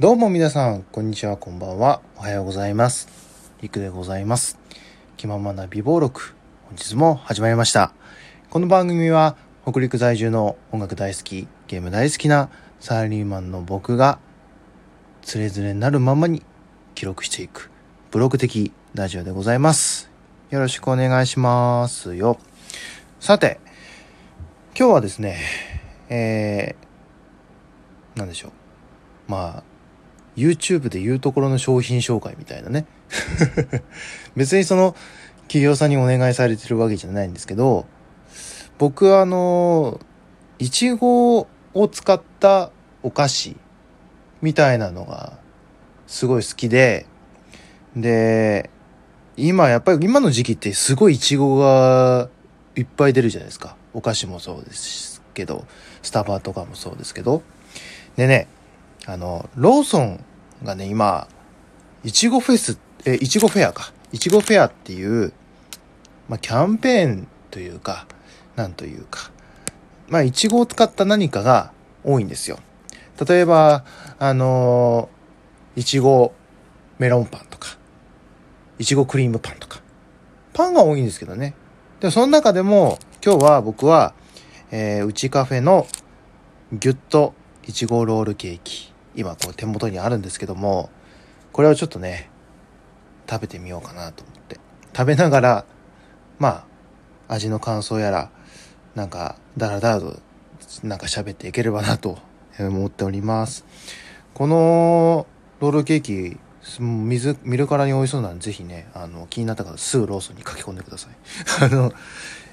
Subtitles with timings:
[0.00, 2.02] どうも皆さん、こんにちは、こんばんは。
[2.16, 3.08] おはようございます。
[3.62, 4.58] りくでございます。
[5.16, 7.92] 気ままな美貌録、本日も始まりました。
[8.50, 14.18] この番組は、北陸在住の音楽大好き、ゲーム大好きなサラリーマンの僕が、
[15.22, 16.42] つれづれになるままに
[16.96, 17.70] 記録していく、
[18.10, 20.10] ブログ的ラジオでございます。
[20.50, 22.40] よろしくお願いしますよ。
[23.20, 23.60] さて、
[24.76, 25.38] 今日はですね、
[26.08, 28.52] えー、なんでしょう。
[29.28, 29.73] まあ、
[30.36, 32.86] YouTube で言うところの商品紹介みたいなね。
[34.36, 34.96] 別にその
[35.42, 37.86] 企業さんにお願いされてるわけじゃないんですけど、
[38.78, 40.00] 僕はあの、
[40.58, 42.70] いちごを使った
[43.02, 43.56] お菓子
[44.42, 45.38] みたいなのが
[46.06, 47.06] すごい好きで、
[47.96, 48.70] で、
[49.36, 52.28] 今やっぱり今の時期ってすごいいちごが
[52.76, 53.76] いっぱい出るじゃないですか。
[53.92, 55.66] お菓子もそうですけど、
[56.02, 57.42] スタバとかもそうですけど。
[58.16, 58.48] でね、
[59.06, 60.24] あの、ローソン
[60.62, 61.28] がね、今、
[62.04, 63.92] いちごフェス、え、いちごフェアか。
[64.12, 65.32] いちごフェアっていう、
[66.28, 68.06] まあ、キャンペーンというか、
[68.56, 69.30] なんというか、
[70.08, 71.72] まあ、いちごを使った何かが
[72.04, 72.58] 多いんですよ。
[73.28, 73.84] 例えば、
[74.18, 75.08] あの
[75.76, 76.32] いちご
[76.98, 77.76] メロンパンとか、
[78.78, 79.80] いちごクリームパンとか。
[80.52, 81.54] パンが多いんですけどね。
[82.00, 84.14] でもその中でも、今日は僕は、
[84.70, 85.86] えー、うちカフェの
[86.72, 87.34] ギュッと
[87.66, 88.93] いちごロールケーキ。
[89.16, 90.90] 今こう手元にあるんですけども、
[91.52, 92.30] これをちょっとね、
[93.28, 94.58] 食べてみようかなと思って。
[94.96, 95.64] 食べながら、
[96.38, 96.66] ま
[97.28, 98.30] あ、味の感想やら、
[98.94, 100.20] なんか、だらだらと、
[100.82, 102.18] なんか喋っていければなと
[102.58, 103.64] 思っております。
[104.34, 105.26] この
[105.60, 106.38] ロールケーキ、
[106.80, 111.12] 水、見るからに美味しそうなんで、ぜひね、あの、気になった方すぐローソンに駆け込んでください。
[111.64, 111.92] あの、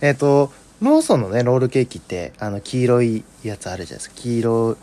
[0.00, 4.16] えっ、と、ローソンのね、ロールケーキって、あの、黄色いやつあるじゃないですか。
[4.16, 4.76] 黄色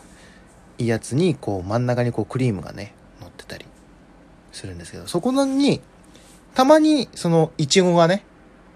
[0.78, 3.64] いいやつに、こう、真ん中にこう、クリームがね、乗ってたり
[4.52, 5.80] するんですけど、そこに、
[6.54, 8.24] たまに、その、いちごがね、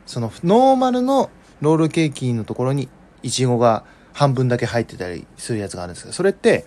[0.06, 1.30] その、ノーマルの
[1.61, 2.89] ロールケーキのところに、
[3.23, 6.67] いちごが半分だけ入ってたりするやつがあるんですけど、それって、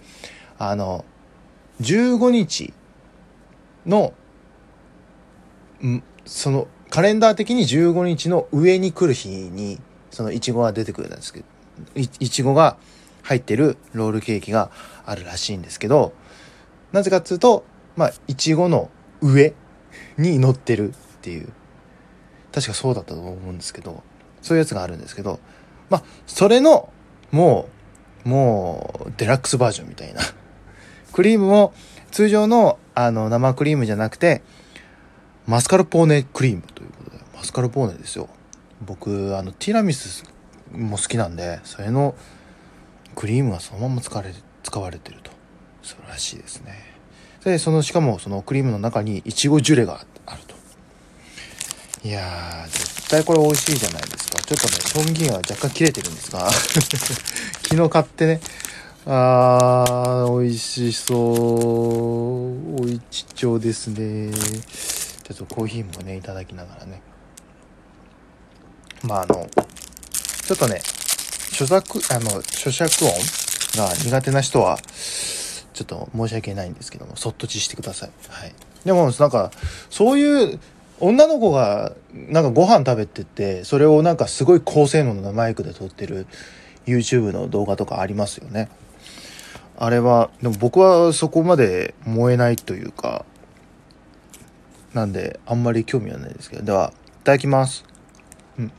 [0.58, 1.06] あの、
[1.82, 2.74] 15日
[3.86, 4.14] の、
[5.84, 9.80] んその、カレンダー的に15日の上に来る日に、
[10.12, 11.46] そのイチゴが出てくるんですけど、
[11.96, 12.78] いちごが
[13.24, 14.72] 入ってるロールケーキが
[15.06, 16.14] あるらしいんですけど、
[16.92, 17.64] なぜかっていうと、
[17.96, 18.90] まあ、いちごの
[19.22, 19.54] 上
[20.18, 21.50] に乗ってるっていう、
[22.52, 24.04] 確かそうだったと思うんですけど、
[24.42, 25.40] そういうやつがあるんですけど、
[25.90, 26.92] まあ、それの、
[27.32, 27.70] も
[28.26, 30.22] う、もう、デラックスバージョンみたいな。
[31.14, 31.74] クリームも、
[32.12, 34.42] 通常の、あの、生クリームじゃなくて、
[35.48, 38.30] マスカルポーネクリームということで、マスカルポーネですよ。
[38.82, 40.24] 僕、あの、ティラミス
[40.72, 42.16] も好きなんで、それの
[43.16, 44.34] クリームがそのまま使われ、
[44.64, 45.32] 使われてると。
[45.84, 46.76] 素晴らしいですね。
[47.44, 50.56] で、その、しかもそのクリームの中にイチゴジュレがあると。
[52.04, 54.42] いやー、絶対これ美味しいじゃないですか。
[54.42, 56.50] ちょっとね、賞味期限は若干切れてるんですが、
[57.62, 58.42] 昨日買ってね、
[59.06, 62.82] あー、美味しそう。
[62.82, 64.32] おいちちょうですね。
[64.32, 67.02] ちょっとコーヒーもね、いただきながらね。
[69.04, 69.50] まあ、あの、
[70.46, 70.82] ちょっとね、
[71.66, 74.78] 咀嚼、あの、咀嚼音が苦手な人は、
[75.74, 78.12] ちょっと申し訳ないんですけども、そっとちしてください。
[78.30, 78.54] はい。
[78.86, 79.52] でも、なんか、
[79.90, 80.60] そういう、
[81.00, 86.28] 女の子が、なんかご飯食べてて、それをなんかすごい高性能なマイクで撮ってる
[86.86, 88.70] YouTube の動画とかありますよね。
[89.78, 93.26] あれは、でも僕はそこまで燃えないというか、
[94.94, 96.64] なんで、あんまり興味はないですけど。
[96.64, 97.84] では、いただきます。
[98.60, 98.72] うん。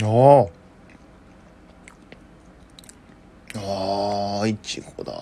[0.00, 0.62] ああ。
[4.42, 5.12] あ、いちごだ。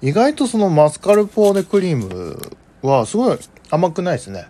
[0.00, 2.38] 意外とそのマスカルポーネクリーム
[2.82, 3.38] はすごい
[3.70, 4.48] 甘くないですね。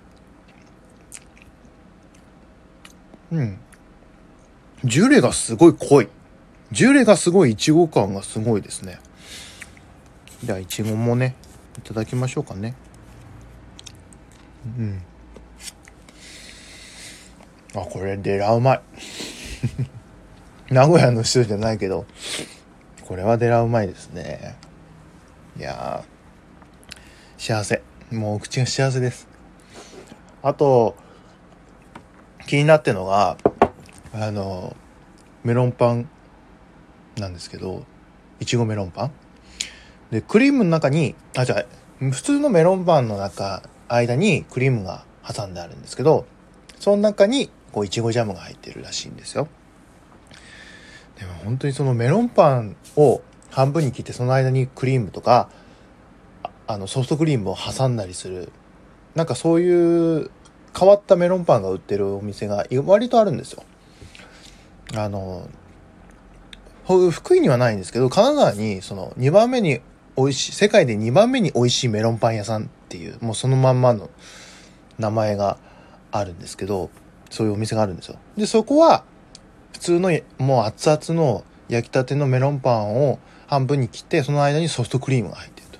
[3.30, 3.58] うん。
[4.84, 6.08] ジュレがすごい濃い。
[6.72, 8.98] ジュレがすごいイチゴ感がすごいですね。
[10.42, 11.36] じゃあ、イチゴもね、
[11.78, 12.74] いただきましょうかね。
[14.78, 15.02] うん。
[17.74, 18.80] あ、これ、デラうまい。
[20.70, 22.06] 名古屋の人じゃないけど、
[23.06, 24.56] これはデラうまいですね。
[25.58, 27.82] いやー、幸せ。
[28.10, 29.26] もう口が幸せです。
[30.42, 30.96] あと、
[32.46, 33.36] 気になってのが、
[34.12, 34.76] あの、
[35.44, 36.08] メロンパン
[37.16, 37.84] なんですけど、
[38.40, 39.12] いちごメロンパン
[40.10, 41.64] で、クリームの中に、あ、じゃあ、
[42.10, 46.26] 普通のメロンパンの中、間にクリームが挟んであるんですけど、
[46.78, 49.48] その中に、こう、いちごジャムが入ってるらしいんですよ。
[51.18, 55.48] でも本当にそのメロンパンを半分に切ってその間にクリームとか
[56.66, 58.50] あのソフトクリームを挟んだりする
[59.14, 60.30] なんかそういう
[60.76, 63.62] 変わったメロンパンが売ってるお店が割とあるんですよ
[64.94, 65.48] あの
[67.10, 69.80] 福井にはないんですけど金沢にその2番目に
[70.16, 74.10] 美味しい世界で2番目に美味しいメロンパン屋さんっていうもうそのまんまの
[74.98, 75.58] 名前が
[76.10, 76.90] あるんですけど
[77.32, 78.18] そういうお店があるんですよ。
[78.36, 79.04] でそこは
[79.72, 85.78] 普通のもう熱々の焼きたてのメロンパンを半分に切ってその間にソフトクリームが入ってると。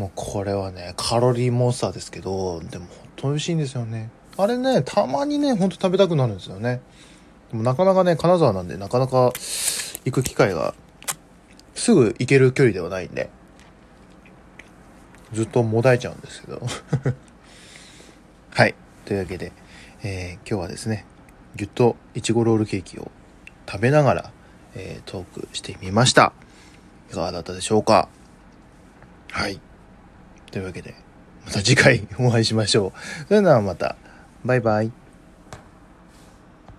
[0.00, 4.10] もうこれはねカロリーモンスターですけどでも本当美味しいんですよね。
[4.38, 6.80] あれねたまにねほんと食べたくなるんですよね。
[7.50, 9.32] でもなかなかね金沢なんでなかなか
[10.06, 10.74] 行く機会が
[11.74, 13.28] すぐ行ける距離ではないんで
[15.34, 16.62] ずっともだえちゃうんですけど。
[18.54, 18.74] はい。
[19.04, 19.52] というわけで、
[20.04, 21.06] えー、今日はですね
[21.54, 23.10] ぎゅっといちごロールケーキを
[23.70, 24.32] 食べながら、
[24.74, 26.32] えー、トークしてみました。
[27.10, 28.08] いかがだったでしょうか？
[29.30, 29.60] はい。
[30.50, 30.94] というわけで、
[31.44, 33.26] また次回お会いしましょう。
[33.28, 33.96] それではまた、
[34.44, 34.90] バイバイ。